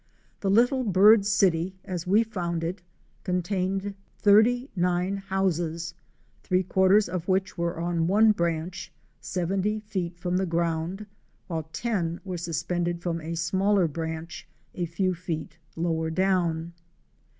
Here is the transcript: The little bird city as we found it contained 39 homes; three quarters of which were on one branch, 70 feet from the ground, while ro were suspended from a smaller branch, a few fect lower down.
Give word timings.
The 0.39 0.49
little 0.49 0.83
bird 0.83 1.27
city 1.27 1.77
as 1.85 2.07
we 2.07 2.23
found 2.23 2.63
it 2.63 2.81
contained 3.23 3.93
39 4.17 5.17
homes; 5.17 5.93
three 6.41 6.63
quarters 6.63 7.07
of 7.07 7.27
which 7.27 7.55
were 7.55 7.79
on 7.79 8.07
one 8.07 8.31
branch, 8.31 8.91
70 9.19 9.79
feet 9.81 10.17
from 10.17 10.37
the 10.37 10.47
ground, 10.47 11.05
while 11.45 11.69
ro 11.85 12.19
were 12.25 12.37
suspended 12.39 12.99
from 12.99 13.21
a 13.21 13.35
smaller 13.35 13.87
branch, 13.87 14.47
a 14.73 14.87
few 14.87 15.13
fect 15.13 15.59
lower 15.77 16.09
down. 16.09 16.73